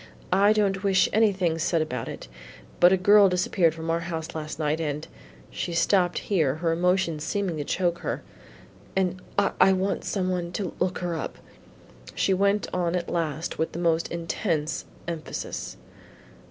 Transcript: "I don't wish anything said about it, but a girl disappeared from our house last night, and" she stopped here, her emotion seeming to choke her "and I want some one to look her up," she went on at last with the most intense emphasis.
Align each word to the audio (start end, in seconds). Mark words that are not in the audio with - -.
"I 0.33 0.51
don't 0.51 0.83
wish 0.83 1.07
anything 1.13 1.59
said 1.59 1.79
about 1.79 2.07
it, 2.07 2.27
but 2.79 2.91
a 2.91 2.97
girl 2.97 3.29
disappeared 3.29 3.75
from 3.75 3.91
our 3.91 3.99
house 3.99 4.33
last 4.33 4.57
night, 4.57 4.81
and" 4.81 5.07
she 5.51 5.73
stopped 5.73 6.17
here, 6.25 6.55
her 6.55 6.71
emotion 6.71 7.19
seeming 7.19 7.57
to 7.57 7.63
choke 7.63 7.99
her 7.99 8.23
"and 8.95 9.21
I 9.37 9.73
want 9.73 10.03
some 10.03 10.29
one 10.31 10.53
to 10.53 10.73
look 10.79 10.97
her 11.05 11.13
up," 11.15 11.37
she 12.15 12.33
went 12.33 12.65
on 12.73 12.95
at 12.95 13.09
last 13.09 13.59
with 13.59 13.73
the 13.73 13.77
most 13.77 14.07
intense 14.07 14.85
emphasis. 15.07 15.77